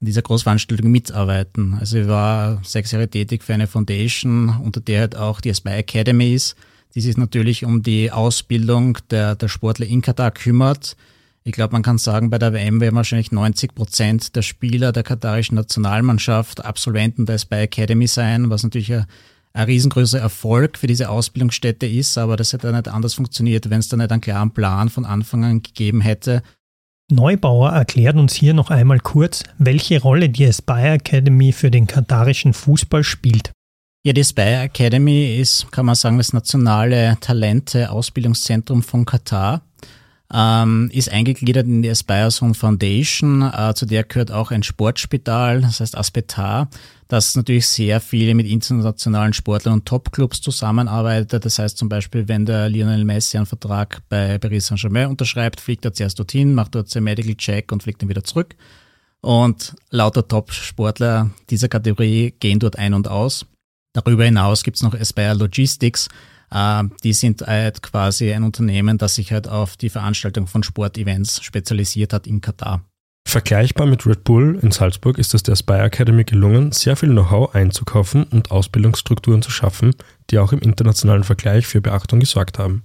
[0.01, 1.75] an dieser Großveranstaltung mitarbeiten.
[1.81, 5.79] Also ich war sechs Jahre tätig für eine Foundation, unter der halt auch die Aspire
[5.79, 6.55] Academy ist,
[6.95, 10.97] die sich natürlich um die Ausbildung der, der Sportler in Katar kümmert.
[11.43, 15.03] Ich glaube, man kann sagen, bei der WM werden wahrscheinlich 90 Prozent der Spieler der
[15.03, 19.07] katarischen Nationalmannschaft Absolventen der Aspire Academy sein, was natürlich ein,
[19.53, 23.89] ein riesengroßer Erfolg für diese Ausbildungsstätte ist, aber das hätte nicht anders funktioniert, wenn es
[23.89, 26.43] da nicht einen klaren Plan von Anfang an gegeben hätte.
[27.11, 32.53] Neubauer erklärt uns hier noch einmal kurz, welche Rolle die Aspire Academy für den katarischen
[32.53, 33.51] Fußball spielt.
[34.05, 39.63] Ja, die Aspire Academy ist, kann man sagen, das nationale Talente-Ausbildungszentrum von Katar
[40.33, 43.43] ähm, ist eingegliedert in die Aspire Zone Foundation.
[43.43, 46.69] Äh, zu der gehört auch ein Sportspital, das heißt Aspetar,
[47.09, 51.45] das natürlich sehr viele mit internationalen Sportlern und Topclubs zusammenarbeitet.
[51.45, 55.85] Das heißt zum Beispiel, wenn der Lionel Messi einen Vertrag bei Paris Saint-Germain unterschreibt, fliegt
[55.85, 58.55] er zuerst dorthin, macht dort sein Medical Check und fliegt dann wieder zurück.
[59.23, 63.45] Und lauter Top-Sportler dieser Kategorie gehen dort ein und aus.
[63.93, 66.09] Darüber hinaus gibt es noch Aspire Logistics,
[66.53, 72.13] die sind halt quasi ein Unternehmen, das sich halt auf die Veranstaltung von Sportevents spezialisiert
[72.13, 72.85] hat in Katar.
[73.29, 77.55] Vergleichbar mit Red Bull in Salzburg ist es der Spy Academy gelungen, sehr viel Know-how
[77.55, 79.95] einzukaufen und Ausbildungsstrukturen zu schaffen,
[80.31, 82.83] die auch im internationalen Vergleich für Beachtung gesorgt haben.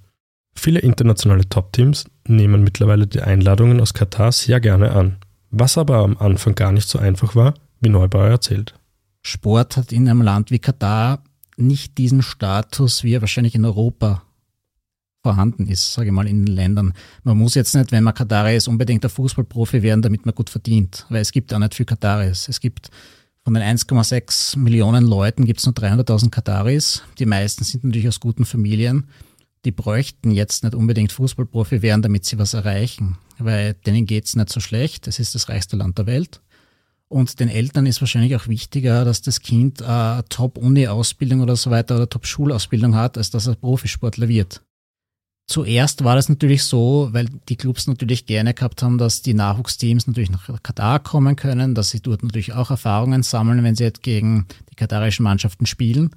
[0.54, 5.18] Viele internationale Top-Teams nehmen mittlerweile die Einladungen aus Katar sehr gerne an,
[5.50, 8.76] was aber am Anfang gar nicht so einfach war, wie Neubauer erzählt.
[9.24, 11.24] Sport hat in einem Land wie Katar
[11.58, 14.24] nicht diesen Status, wie er wahrscheinlich in Europa
[15.24, 16.94] vorhanden ist, sage ich mal, in den Ländern.
[17.24, 20.52] Man muss jetzt nicht, wenn man Kataris ist, unbedingt der Fußballprofi werden, damit man gut
[20.52, 22.48] verdient, weil es gibt auch nicht viel Kataris.
[22.48, 22.92] Es gibt
[23.44, 27.04] von den 1,6 Millionen Leuten gibt es nur 300.000 Kataris.
[27.18, 29.08] Die meisten sind natürlich aus guten Familien.
[29.66, 34.36] Die bräuchten jetzt nicht unbedingt Fußballprofi werden, damit sie was erreichen, weil denen geht es
[34.36, 35.08] nicht so schlecht.
[35.08, 36.42] Es ist das reichste Land der Welt.
[37.08, 41.96] Und den Eltern ist wahrscheinlich auch wichtiger, dass das Kind eine Top-Uni-Ausbildung oder so weiter
[41.96, 44.62] oder Top-Schulausbildung hat, als dass er Profisportler wird.
[45.48, 50.08] Zuerst war das natürlich so, weil die Clubs natürlich gerne gehabt haben, dass die Nachwuchsteams
[50.08, 54.02] natürlich nach Katar kommen können, dass sie dort natürlich auch Erfahrungen sammeln, wenn sie jetzt
[54.02, 56.10] gegen die katarischen Mannschaften spielen.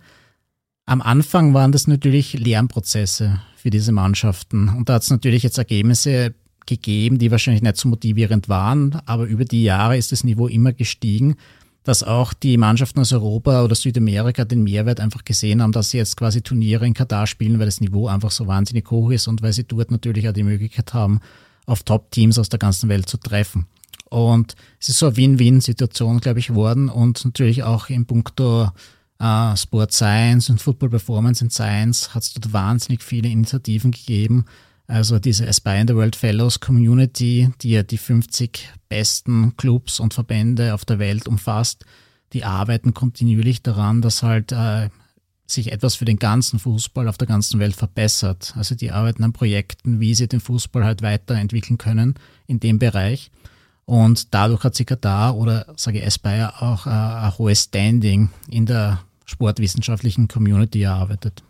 [0.87, 5.59] Am Anfang waren das natürlich Lernprozesse für diese Mannschaften und da hat es natürlich jetzt
[5.59, 6.35] Ergebnisse
[6.69, 10.73] gegeben, die wahrscheinlich nicht so motivierend waren, aber über die Jahre ist das Niveau immer
[10.73, 11.37] gestiegen,
[11.83, 15.97] dass auch die Mannschaften aus Europa oder Südamerika den Mehrwert einfach gesehen haben, dass sie
[15.97, 19.41] jetzt quasi Turniere in Katar spielen, weil das Niveau einfach so wahnsinnig hoch ist und
[19.43, 21.21] weil sie dort natürlich auch die Möglichkeit haben,
[21.65, 23.67] auf Top-Teams aus der ganzen Welt zu treffen.
[24.11, 28.71] Und es ist so eine Win-Win-Situation, glaube ich, geworden und natürlich auch in puncto
[29.19, 34.45] äh, Sport Science und Football Performance and Science hat es dort wahnsinnig viele Initiativen gegeben,
[34.89, 40.15] also diese Aspire in the World Fellows Community, die ja die 50 besten Clubs und
[40.15, 41.85] Verbände auf der Welt umfasst,
[42.33, 44.89] die arbeiten kontinuierlich daran, dass halt äh,
[45.47, 48.55] sich etwas für den ganzen Fußball auf der ganzen Welt verbessert.
[48.57, 52.15] Also die arbeiten an Projekten, wie sie den Fußball halt weiterentwickeln können
[52.47, 53.31] in dem Bereich.
[53.85, 58.65] Und dadurch hat sich Katar oder sage ich Aspire auch äh, ein hohes Standing in
[58.65, 61.43] der sportwissenschaftlichen Community erarbeitet.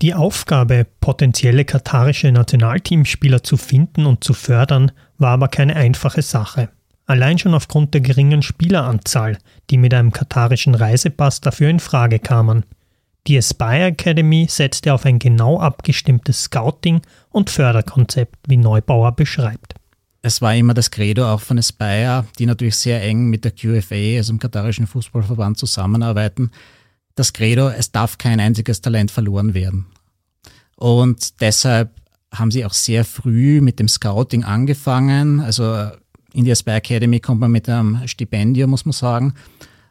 [0.00, 6.68] Die Aufgabe, potenzielle katarische Nationalteamspieler zu finden und zu fördern, war aber keine einfache Sache.
[7.06, 9.38] Allein schon aufgrund der geringen Spieleranzahl,
[9.70, 12.64] die mit einem katarischen Reisepass dafür in Frage kamen.
[13.26, 19.74] Die Aspire Academy setzte auf ein genau abgestimmtes Scouting- und Förderkonzept, wie Neubauer beschreibt.
[20.22, 24.16] Es war immer das Credo auch von Aspire, die natürlich sehr eng mit der QFA,
[24.16, 26.52] also dem katarischen Fußballverband, zusammenarbeiten,
[27.18, 29.86] das Credo, es darf kein einziges Talent verloren werden.
[30.76, 31.90] Und deshalb
[32.32, 35.40] haben sie auch sehr früh mit dem Scouting angefangen.
[35.40, 35.90] Also
[36.32, 39.34] in die Aspire Academy kommt man mit einem Stipendium, muss man sagen,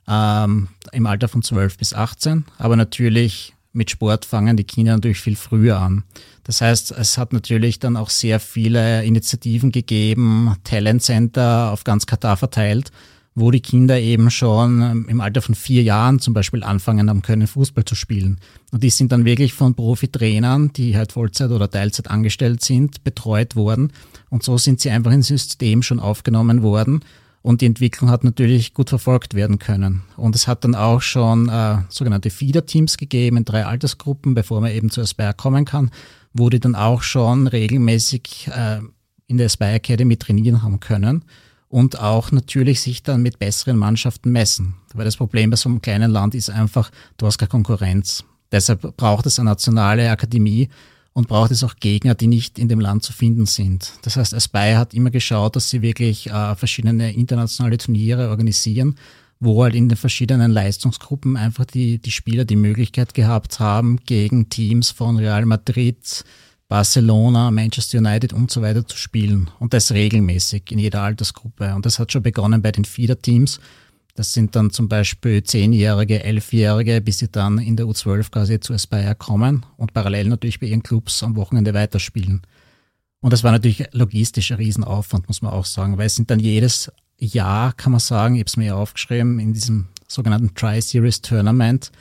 [0.07, 2.45] ähm, im Alter von 12 bis 18.
[2.57, 6.03] Aber natürlich mit Sport fangen die Kinder natürlich viel früher an.
[6.43, 12.05] Das heißt, es hat natürlich dann auch sehr viele Initiativen gegeben, Talent Center auf ganz
[12.05, 12.91] Katar verteilt,
[13.39, 17.21] wo die Kinder eben schon ähm, im Alter von vier Jahren zum Beispiel anfangen haben
[17.21, 18.39] können, Fußball zu spielen.
[18.71, 23.55] Und die sind dann wirklich von Profitrainern, die halt Vollzeit oder Teilzeit angestellt sind, betreut
[23.55, 23.93] worden.
[24.31, 27.01] Und so sind sie einfach ins System schon aufgenommen worden.
[27.43, 30.01] Und die Entwicklung hat natürlich gut verfolgt werden können.
[30.15, 34.71] Und es hat dann auch schon äh, sogenannte Feeder-Teams gegeben in drei Altersgruppen, bevor man
[34.71, 35.91] eben zu Aspire kommen kann,
[36.33, 38.79] wo die dann auch schon regelmäßig äh,
[39.27, 41.23] in der Aspire Academy trainieren haben können
[41.69, 44.75] und auch natürlich sich dann mit besseren Mannschaften messen.
[44.93, 48.23] Weil das Problem bei so einem kleinen Land ist einfach, du hast keine Konkurrenz.
[48.51, 50.69] Deshalb braucht es eine nationale Akademie
[51.13, 53.93] und braucht es auch Gegner, die nicht in dem Land zu finden sind.
[54.03, 58.95] Das heißt, Aspire hat immer geschaut, dass sie wirklich äh, verschiedene internationale Turniere organisieren,
[59.39, 64.49] wo halt in den verschiedenen Leistungsgruppen einfach die, die Spieler die Möglichkeit gehabt haben, gegen
[64.49, 66.23] Teams von Real Madrid,
[66.67, 69.49] Barcelona, Manchester United und so weiter zu spielen.
[69.59, 71.73] Und das regelmäßig in jeder Altersgruppe.
[71.75, 73.59] Und das hat schon begonnen bei den Feeder-Teams.
[74.15, 78.73] Das sind dann zum Beispiel Zehnjährige, Elfjährige, bis sie dann in der U12 quasi zu
[78.73, 82.41] Aspire kommen und parallel natürlich bei ihren Clubs am Wochenende weiterspielen.
[83.21, 86.39] Und das war natürlich logistisch ein Riesenaufwand, muss man auch sagen, weil es sind dann
[86.39, 91.91] jedes Jahr, kann man sagen, ich habe es mir aufgeschrieben, in diesem sogenannten Tri-Series Tournament,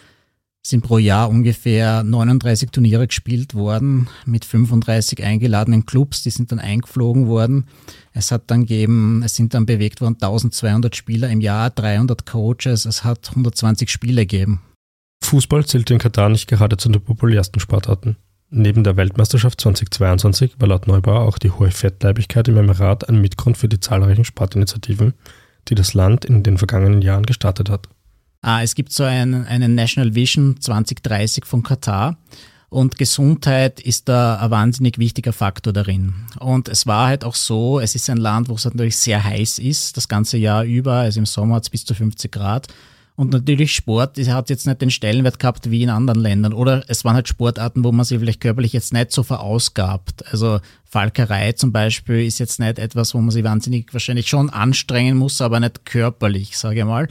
[0.69, 6.59] sind pro Jahr ungefähr 39 Turniere gespielt worden mit 35 eingeladenen Clubs, die sind dann
[6.59, 7.67] eingeflogen worden.
[8.13, 12.85] Es hat dann gegeben, es sind dann bewegt worden 1200 Spieler im Jahr, 300 Coaches,
[12.85, 14.61] es hat 120 Spiele gegeben.
[15.23, 18.17] Fußball zählt in Katar nicht gerade zu den populärsten Sportarten.
[18.51, 23.57] Neben der Weltmeisterschaft 2022 war laut Neubauer auch die hohe Fettleibigkeit im Emirat ein Mitgrund
[23.57, 25.15] für die zahlreichen Sportinitiativen,
[25.69, 27.89] die das Land in den vergangenen Jahren gestartet hat.
[28.47, 32.17] Ah, es gibt so einen, einen National Vision 2030 von Katar.
[32.69, 36.15] Und Gesundheit ist da ein wahnsinnig wichtiger Faktor darin.
[36.39, 39.59] Und es war halt auch so, es ist ein Land, wo es natürlich sehr heiß
[39.59, 40.93] ist, das ganze Jahr über.
[40.93, 42.69] Also im Sommer hat es bis zu 50 Grad.
[43.17, 46.53] Und natürlich Sport hat jetzt nicht den Stellenwert gehabt wie in anderen Ländern.
[46.53, 50.25] Oder es waren halt Sportarten, wo man sich vielleicht körperlich jetzt nicht so verausgabt.
[50.31, 55.17] Also Falkerei zum Beispiel ist jetzt nicht etwas, wo man sich wahnsinnig wahrscheinlich schon anstrengen
[55.17, 57.09] muss, aber nicht körperlich, sage ich mal.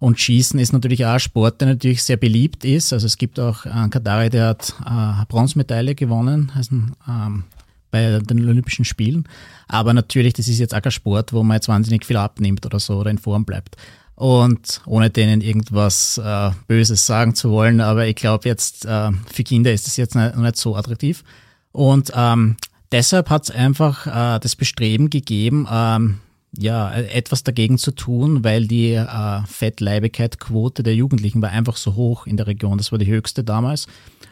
[0.00, 2.92] Und Schießen ist natürlich auch ein Sport, der natürlich sehr beliebt ist.
[2.92, 6.74] Also es gibt auch einen Katari, der hat eine Bronzemedaille gewonnen, also,
[7.06, 7.44] ähm,
[7.90, 9.28] bei den Olympischen Spielen.
[9.68, 12.80] Aber natürlich, das ist jetzt auch kein Sport, wo man jetzt wahnsinnig viel abnimmt oder
[12.80, 13.76] so oder in Form bleibt.
[14.14, 19.44] Und ohne denen irgendwas äh, Böses sagen zu wollen, aber ich glaube jetzt, äh, für
[19.44, 21.24] Kinder ist das jetzt nicht, nicht so attraktiv.
[21.72, 22.56] Und ähm,
[22.90, 26.20] deshalb hat es einfach äh, das Bestreben gegeben, ähm,
[26.58, 32.26] ja, etwas dagegen zu tun, weil die äh, Fettleibigkeitquote der Jugendlichen war einfach so hoch
[32.26, 32.76] in der Region.
[32.76, 33.86] Das war die höchste damals.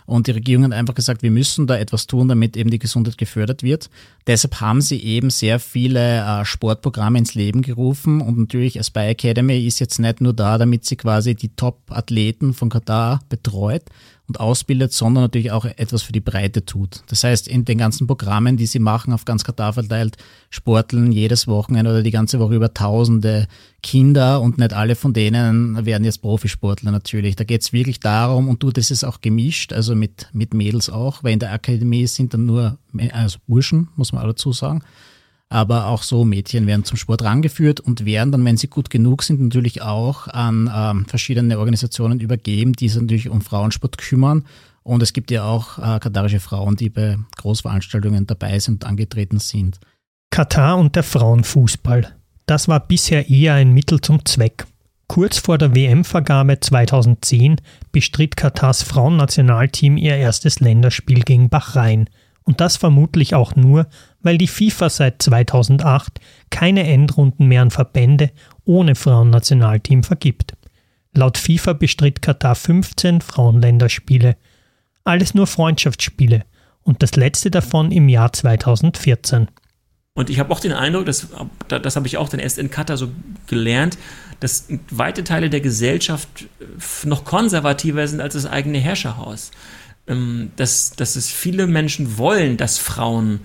[0.04, 3.18] Und die Regierung hat einfach gesagt, wir müssen da etwas tun, damit eben die Gesundheit
[3.18, 3.90] gefördert wird.
[4.26, 8.20] Deshalb haben sie eben sehr viele äh, Sportprogramme ins Leben gerufen.
[8.20, 12.68] Und natürlich Aspire Academy ist jetzt nicht nur da, damit sie quasi die Top-Athleten von
[12.68, 13.84] Katar betreut,
[14.28, 17.02] und ausbildet, sondern natürlich auch etwas für die Breite tut.
[17.08, 20.18] Das heißt, in den ganzen Programmen, die sie machen, auf ganz Katar verteilt,
[20.50, 23.48] sporteln jedes Wochenende oder die ganze Woche über tausende
[23.82, 27.36] Kinder und nicht alle von denen werden jetzt Profisportler natürlich.
[27.36, 30.90] Da geht es wirklich darum, und du, das ist auch gemischt, also mit, mit Mädels
[30.90, 32.78] auch, weil in der Akademie sind dann nur
[33.12, 34.82] also Burschen, muss man auch dazu sagen
[35.48, 39.22] aber auch so Mädchen werden zum Sport rangeführt und werden dann, wenn sie gut genug
[39.22, 44.44] sind, natürlich auch an ähm, verschiedene Organisationen übergeben, die sich natürlich um Frauensport kümmern.
[44.82, 49.38] Und es gibt ja auch äh, katarische Frauen, die bei Großveranstaltungen dabei sind und angetreten
[49.38, 49.80] sind.
[50.30, 52.14] Katar und der Frauenfußball.
[52.44, 54.66] Das war bisher eher ein Mittel zum Zweck.
[55.06, 57.56] Kurz vor der WM-Vergabe 2010
[57.92, 62.10] bestritt Katars Frauennationalteam ihr erstes Länderspiel gegen Bahrain–
[62.48, 63.88] und das vermutlich auch nur,
[64.22, 68.30] weil die FIFA seit 2008 keine Endrunden mehr an Verbände
[68.64, 70.54] ohne Frauennationalteam vergibt.
[71.12, 74.38] Laut FIFA bestritt Katar 15 Frauenländerspiele.
[75.04, 76.46] Alles nur Freundschaftsspiele
[76.84, 79.48] und das letzte davon im Jahr 2014.
[80.14, 81.28] Und ich habe auch den Eindruck, dass,
[81.68, 83.10] das habe ich auch dann erst in Katar so
[83.46, 83.98] gelernt,
[84.40, 86.48] dass weite Teile der Gesellschaft
[87.04, 89.50] noch konservativer sind als das eigene Herrscherhaus
[90.56, 93.40] dass, dass es viele Menschen wollen, dass Frauen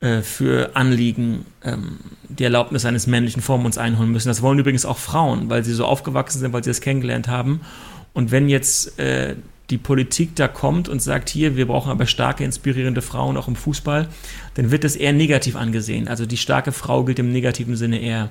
[0.00, 4.28] äh, für Anliegen ähm, die Erlaubnis eines männlichen Vormunds einholen müssen.
[4.28, 7.60] Das wollen übrigens auch Frauen, weil sie so aufgewachsen sind, weil sie das kennengelernt haben.
[8.12, 9.36] Und wenn jetzt äh,
[9.70, 13.54] die Politik da kommt und sagt, hier, wir brauchen aber starke, inspirierende Frauen auch im
[13.54, 14.08] Fußball,
[14.54, 16.08] dann wird das eher negativ angesehen.
[16.08, 18.30] Also die starke Frau gilt im negativen Sinne eher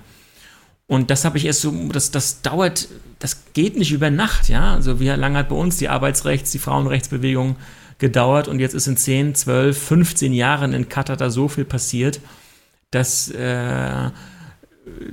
[0.87, 2.89] und das habe ich erst so, das, das dauert,
[3.19, 4.73] das geht nicht über Nacht, ja.
[4.73, 7.55] Also wie lange hat bei uns die Arbeitsrechts-, die Frauenrechtsbewegung
[7.97, 12.19] gedauert und jetzt ist in 10, 12, 15 Jahren in Katar da so viel passiert,
[12.89, 14.09] dass äh,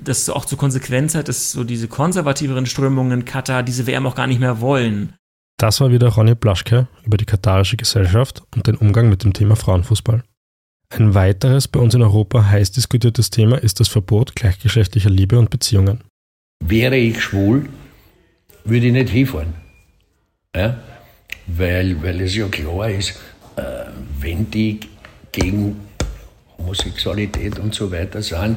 [0.03, 4.15] das auch zur Konsequenz hat, dass so diese konservativeren Strömungen in Katar diese WM auch
[4.15, 5.13] gar nicht mehr wollen.
[5.59, 9.57] Das war wieder Ronny Blaschke über die katarische Gesellschaft und den Umgang mit dem Thema
[9.57, 10.23] Frauenfußball.
[10.91, 15.51] Ein weiteres bei uns in Europa heiß diskutiertes Thema ist das Verbot gleichgeschlechtlicher Liebe und
[15.51, 16.01] Beziehungen.
[16.65, 17.69] Wäre ich schwul,
[18.65, 19.53] würde ich nicht hinfahren.
[20.57, 20.79] Ja?
[21.47, 23.21] Weil, weil es ja klar ist,
[23.57, 23.63] äh,
[24.19, 24.81] wenn die
[25.31, 25.77] gegen
[26.57, 28.57] Homosexualität und so weiter sind,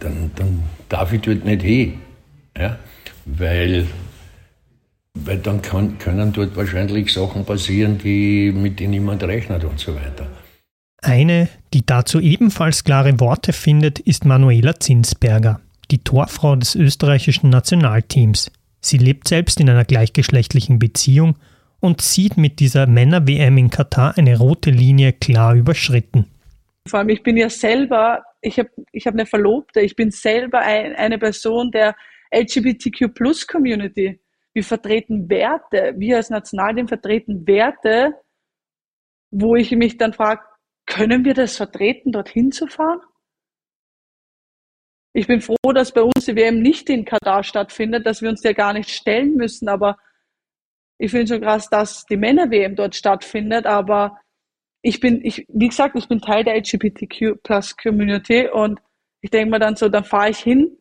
[0.00, 2.00] dann, dann darf ich dort nicht hin.
[2.58, 2.78] Ja?
[3.24, 3.86] Weil,
[5.14, 9.94] weil dann kann, können dort wahrscheinlich Sachen passieren, die, mit denen niemand rechnet und so
[9.94, 10.26] weiter.
[11.02, 15.60] Eine, die dazu ebenfalls klare Worte findet, ist Manuela Zinsberger,
[15.90, 18.52] die Torfrau des österreichischen Nationalteams.
[18.80, 21.34] Sie lebt selbst in einer gleichgeschlechtlichen Beziehung
[21.80, 26.26] und sieht mit dieser Männer-WM in Katar eine rote Linie klar überschritten.
[26.88, 30.60] Vor allem, ich bin ja selber, ich habe ich hab eine Verlobte, ich bin selber
[30.60, 31.96] ein, eine Person der
[32.32, 34.20] LGBTQ-Plus-Community.
[34.52, 38.14] Wir vertreten Werte, wir als Nationalteam vertreten Werte,
[39.32, 40.42] wo ich mich dann frage,
[40.86, 43.00] können wir das vertreten, dorthin zu fahren?
[45.14, 48.42] Ich bin froh, dass bei uns die WM nicht in Katar stattfindet, dass wir uns
[48.42, 49.98] ja gar nicht stellen müssen, aber
[50.98, 54.18] ich finde schon krass, dass die Männer-WM dort stattfindet, aber
[54.82, 58.80] ich bin, ich, wie gesagt, ich bin Teil der LGBTQ Plus Community und
[59.20, 60.78] ich denke mir dann so, dann fahre ich hin,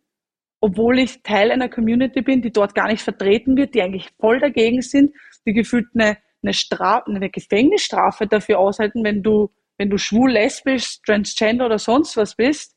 [0.62, 4.40] obwohl ich Teil einer Community bin, die dort gar nicht vertreten wird, die eigentlich voll
[4.40, 5.14] dagegen sind,
[5.46, 11.02] die gefühlt eine, eine Strafe, eine Gefängnisstrafe dafür aushalten, wenn du, wenn du schwul, lesbisch,
[11.06, 12.76] transgender oder sonst was bist.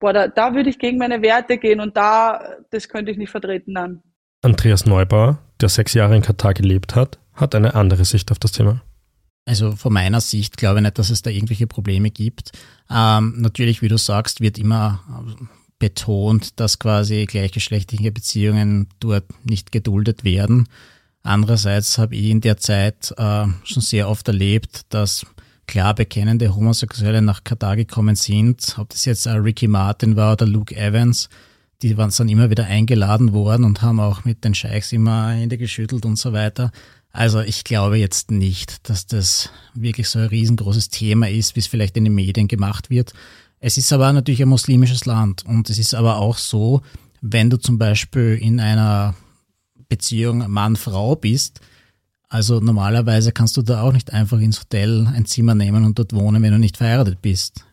[0.00, 3.30] Boah, da, da würde ich gegen meine Werte gehen und da, das könnte ich nicht
[3.30, 4.02] vertreten dann.
[4.42, 8.52] Andreas Neubauer, der sechs Jahre in Katar gelebt hat, hat eine andere Sicht auf das
[8.52, 8.82] Thema.
[9.46, 12.52] Also von meiner Sicht glaube ich nicht, dass es da irgendwelche Probleme gibt.
[12.90, 15.00] Ähm, natürlich, wie du sagst, wird immer
[15.78, 20.68] betont, dass quasi gleichgeschlechtliche Beziehungen dort nicht geduldet werden.
[21.22, 25.26] Andererseits habe ich in der Zeit äh, schon sehr oft erlebt, dass
[25.66, 30.46] klar bekennende Homosexuelle nach Katar gekommen sind, ob das jetzt äh, Ricky Martin war oder
[30.46, 31.28] Luke Evans,
[31.82, 35.58] die waren dann immer wieder eingeladen worden und haben auch mit den Scheichs immer Hände
[35.58, 36.70] geschüttelt und so weiter.
[37.12, 41.66] Also ich glaube jetzt nicht, dass das wirklich so ein riesengroßes Thema ist, wie es
[41.66, 43.12] vielleicht in den Medien gemacht wird.
[43.60, 46.82] Es ist aber natürlich ein muslimisches Land und es ist aber auch so,
[47.20, 49.14] wenn du zum Beispiel in einer
[49.88, 51.60] Beziehung Mann-Frau bist,
[52.28, 56.12] also normalerweise kannst du da auch nicht einfach ins Hotel ein Zimmer nehmen und dort
[56.12, 57.64] wohnen, wenn du nicht verheiratet bist.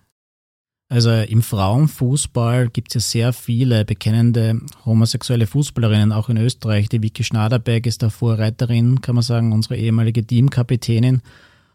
[0.91, 6.89] Also im Frauenfußball gibt es ja sehr viele bekennende homosexuelle Fußballerinnen, auch in Österreich.
[6.89, 11.21] Die Vicky Schnaderbeck ist da Vorreiterin, kann man sagen, unsere ehemalige Teamkapitänin.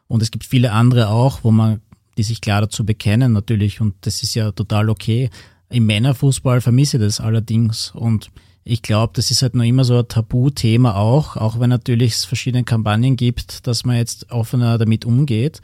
[0.07, 1.81] Und es gibt viele andere auch, wo man,
[2.19, 3.81] die sich klar dazu bekennen natürlich.
[3.81, 5.31] Und das ist ja total okay.
[5.71, 7.93] Im Männerfußball vermisse ich das allerdings.
[7.93, 8.29] Und
[8.69, 12.25] ich glaube, das ist halt noch immer so ein Tabuthema auch, auch wenn natürlich es
[12.25, 15.61] verschiedene Kampagnen gibt, dass man jetzt offener damit umgeht.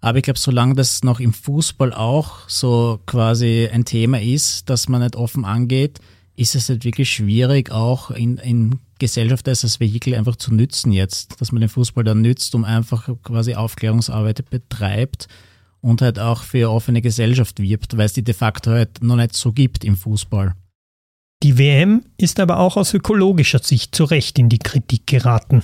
[0.00, 4.88] Aber ich glaube, solange das noch im Fußball auch so quasi ein Thema ist, dass
[4.88, 6.00] man nicht offen angeht,
[6.34, 10.90] ist es halt wirklich schwierig, auch in, in Gesellschaft als das Vehikel einfach zu nützen
[10.90, 15.28] jetzt, dass man den Fußball dann nützt, um einfach quasi Aufklärungsarbeit betreibt
[15.82, 19.36] und halt auch für offene Gesellschaft wirbt, weil es die de facto halt noch nicht
[19.36, 20.56] so gibt im Fußball.
[21.42, 25.62] Die WM ist aber auch aus ökologischer Sicht zu Recht in die Kritik geraten.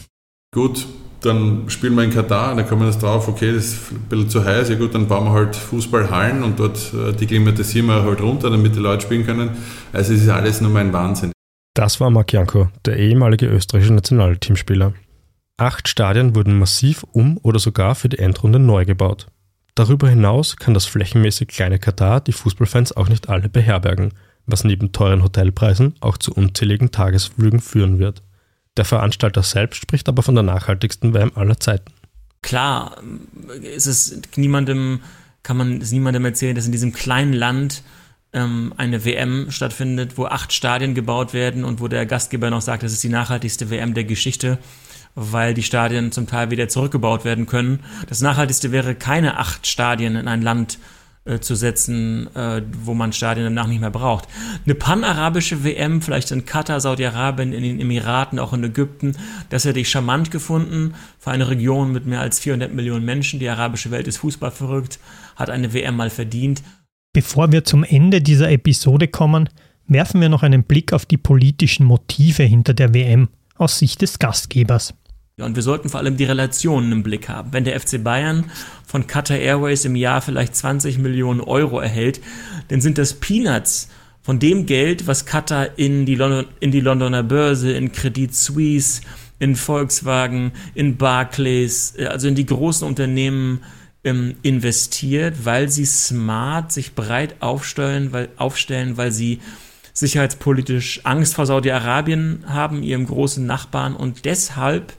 [0.55, 0.87] Gut,
[1.21, 4.31] dann spielen wir in Katar, dann kommen wir das drauf, okay, das ist ein bisschen
[4.31, 8.05] zu heiß, ja gut, dann bauen wir halt Fußballhallen und dort äh, die klimatisieren wir
[8.05, 9.51] halt runter, damit die Leute spielen können.
[9.93, 11.33] Also es ist alles nur mein Wahnsinn.
[11.75, 14.95] Das war Marc Janko, der ehemalige österreichische Nationalteamspieler.
[15.59, 19.27] Acht Stadien wurden massiv um oder sogar für die Endrunde neu gebaut.
[19.75, 24.15] Darüber hinaus kann das flächenmäßig kleine Katar die Fußballfans auch nicht alle beherbergen,
[24.47, 28.23] was neben teuren Hotelpreisen auch zu unzähligen Tagesflügen führen wird.
[28.77, 31.93] Der Veranstalter selbst spricht aber von der nachhaltigsten WM aller Zeiten.
[32.43, 32.97] Klar,
[33.63, 35.01] ist es niemandem,
[35.43, 37.83] kann man es niemandem erzählen, dass in diesem kleinen Land
[38.33, 42.83] ähm, eine WM stattfindet, wo acht Stadien gebaut werden und wo der Gastgeber noch sagt,
[42.83, 44.59] das ist die nachhaltigste WM der Geschichte,
[45.15, 47.83] weil die Stadien zum Teil wieder zurückgebaut werden können.
[48.09, 50.79] Das nachhaltigste wäre keine acht Stadien in ein Land
[51.27, 54.29] äh, zu setzen, äh, wo man Stadien danach nicht mehr braucht.
[54.65, 59.17] Eine panarabische WM, vielleicht in Katar, Saudi-Arabien, in den Emiraten, auch in Ägypten,
[59.51, 60.95] das hätte ich charmant gefunden.
[61.19, 64.99] Für eine Region mit mehr als 400 Millionen Menschen, die arabische Welt ist Fußball verrückt,
[65.35, 66.62] hat eine WM mal verdient.
[67.12, 69.49] Bevor wir zum Ende dieser Episode kommen,
[69.89, 74.18] werfen wir noch einen Blick auf die politischen Motive hinter der WM aus Sicht des
[74.18, 74.95] Gastgebers.
[75.39, 77.53] Und wir sollten vor allem die Relationen im Blick haben.
[77.53, 78.51] Wenn der FC Bayern
[78.87, 82.22] von Qatar Airways im Jahr vielleicht 20 Millionen Euro erhält,
[82.68, 83.91] dann sind das Peanuts
[84.22, 89.03] von dem Geld, was Qatar in die, London, in die Londoner Börse, in Credit Suisse,
[89.39, 93.61] in Volkswagen, in Barclays, äh, also in die großen Unternehmen
[94.05, 99.41] ähm, investiert, weil sie smart sich breit aufstellen, weil, aufstellen, weil sie
[99.93, 104.95] sicherheitspolitisch Angst vor Saudi-Arabien haben, ihrem großen Nachbarn, und deshalb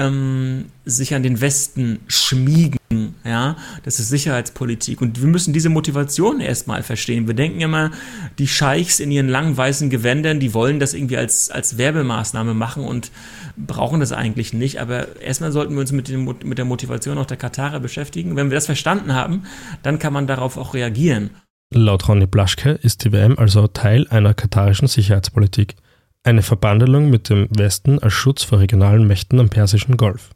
[0.00, 2.78] ähm, sich an den Westen schmiegen.
[3.24, 5.00] Ja, das ist Sicherheitspolitik.
[5.00, 7.26] Und wir müssen diese Motivation erstmal verstehen.
[7.26, 7.90] Wir denken immer,
[8.38, 12.84] die Scheichs in ihren langen weißen Gewändern, die wollen das irgendwie als, als Werbemaßnahme machen
[12.84, 13.12] und
[13.56, 14.80] brauchen das eigentlich nicht.
[14.80, 18.34] Aber erstmal sollten wir uns mit, dem, mit der Motivation auch der Katarer beschäftigen.
[18.36, 19.44] Wenn wir das verstanden haben,
[19.82, 21.30] dann kann man darauf auch reagieren.
[21.72, 25.76] Laut Ronny Blaschke ist die WM also Teil einer katarischen Sicherheitspolitik.
[26.22, 30.32] Eine Verbandelung mit dem Westen als Schutz vor regionalen Mächten am Persischen Golf.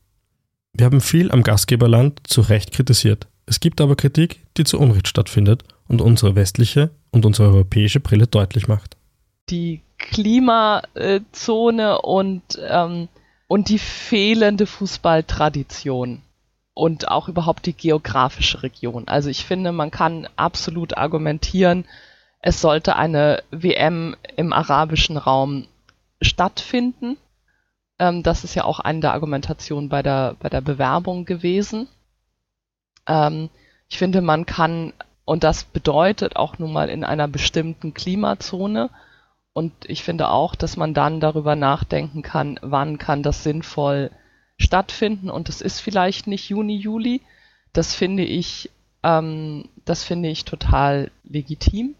[0.72, 3.26] Wir haben viel am Gastgeberland zu Recht kritisiert.
[3.45, 8.26] Es gibt aber Kritik, die zu Unrecht stattfindet und unsere westliche und unsere europäische Brille
[8.26, 8.97] deutlich macht.
[9.51, 13.09] Die Klimazone und, ähm,
[13.47, 16.22] und die fehlende Fußballtradition
[16.72, 19.07] und auch überhaupt die geografische Region.
[19.07, 21.85] Also ich finde, man kann absolut argumentieren,
[22.41, 25.66] es sollte eine WM im arabischen Raum
[26.25, 27.16] stattfinden.
[27.99, 31.89] Ähm, das ist ja auch eine der Argumentationen bei der, bei der Bewerbung gewesen.
[33.07, 33.51] Ähm,
[33.89, 34.93] ich finde, man kann,
[35.25, 38.91] und das bedeutet auch nun mal in einer bestimmten Klimazone,
[39.55, 44.11] und ich finde auch, dass man dann darüber nachdenken kann, wann kann das sinnvoll
[44.59, 45.31] stattfinden.
[45.31, 47.22] Und es ist vielleicht nicht Juni, Juli.
[47.72, 48.70] Das finde ich,
[49.05, 51.95] ähm, das finde ich total legitim.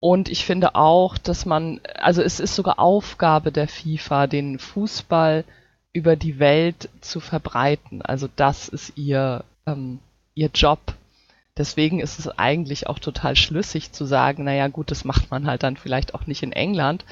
[0.00, 5.44] Und ich finde auch, dass man, also es ist sogar Aufgabe der FIFA, den Fußball
[5.92, 8.02] über die Welt zu verbreiten.
[8.02, 9.98] Also das ist ihr, ähm,
[10.34, 10.80] ihr Job.
[11.56, 15.64] Deswegen ist es eigentlich auch total schlüssig zu sagen, naja gut, das macht man halt
[15.64, 17.04] dann vielleicht auch nicht in England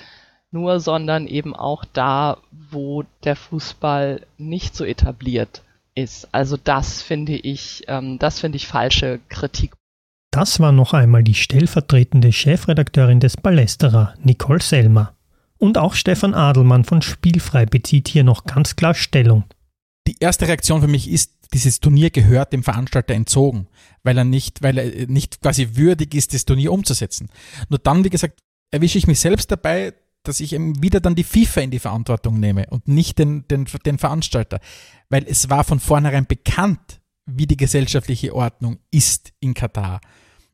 [0.53, 5.63] nur, sondern eben auch da, wo der Fußball nicht so etabliert
[5.95, 6.29] ist.
[6.33, 9.73] Also das finde ich, ähm, das finde ich falsche Kritik.
[10.37, 15.15] Das war noch einmal die stellvertretende Chefredakteurin des Ballesterer, Nicole Selmer.
[15.57, 19.45] Und auch Stefan Adelmann von Spielfrei bezieht hier noch ganz klar Stellung.
[20.07, 23.69] Die erste Reaktion für mich ist, dieses Turnier gehört dem Veranstalter entzogen,
[24.03, 27.31] weil er nicht, weil er nicht quasi würdig ist, das Turnier umzusetzen.
[27.71, 28.39] Nur dann, wie gesagt,
[28.71, 32.39] erwische ich mich selbst dabei, dass ich eben wieder dann die FIFA in die Verantwortung
[32.39, 34.61] nehme und nicht den, den, den Veranstalter.
[35.09, 40.03] Weil es war von vornherein bekannt, wie die gesellschaftliche Ordnung ist in Katar.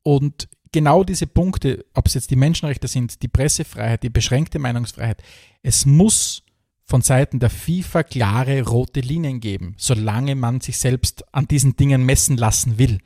[0.03, 5.23] Und genau diese Punkte, ob es jetzt die Menschenrechte sind, die Pressefreiheit, die beschränkte Meinungsfreiheit,
[5.63, 6.43] es muss
[6.85, 12.05] von Seiten der FIFA klare rote Linien geben, solange man sich selbst an diesen Dingen
[12.05, 12.99] messen lassen will.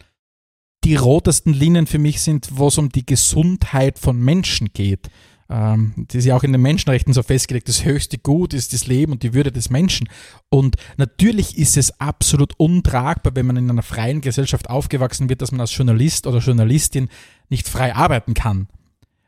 [0.84, 5.10] Die rotesten Linien für mich sind, wo es um die Gesundheit von Menschen geht.
[5.48, 8.86] Ähm, das ist ja auch in den Menschenrechten so festgelegt, das höchste Gut ist das
[8.86, 10.08] Leben und die Würde des Menschen.
[10.48, 15.52] Und natürlich ist es absolut untragbar, wenn man in einer freien Gesellschaft aufgewachsen wird, dass
[15.52, 17.08] man als Journalist oder Journalistin
[17.48, 18.68] nicht frei arbeiten kann.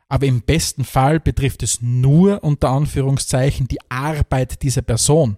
[0.08, 5.36] Aber im besten Fall betrifft es nur unter Anführungszeichen die Arbeit dieser Person.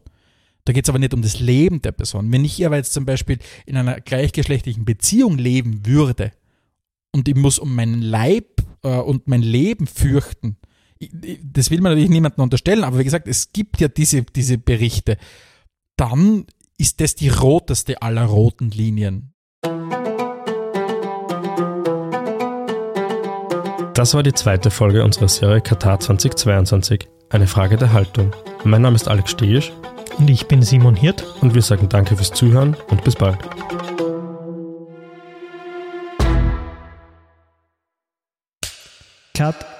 [0.64, 2.30] Da geht es aber nicht um das Leben der Person.
[2.30, 6.32] Wenn ich aber jetzt zum Beispiel in einer gleichgeschlechtlichen Beziehung leben würde
[7.12, 10.56] und ich muss um meinen Leib äh, und mein Leben fürchten,
[11.00, 15.16] das will man natürlich niemandem unterstellen, aber wie gesagt, es gibt ja diese, diese Berichte,
[15.96, 16.44] dann
[16.76, 19.32] ist das die roteste aller roten Linien.
[23.94, 27.06] Das war die zweite Folge unserer Serie Katar 2022.
[27.28, 28.34] Eine Frage der Haltung.
[28.64, 29.72] Mein Name ist Alex Stegisch.
[30.18, 31.22] Und ich bin Simon Hirt.
[31.42, 33.38] Und wir sagen danke fürs Zuhören und bis bald.
[39.34, 39.79] Cut.